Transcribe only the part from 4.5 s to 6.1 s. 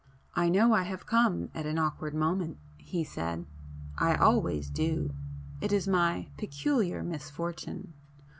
do! It is